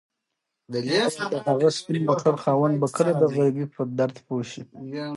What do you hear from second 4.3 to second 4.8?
شي؟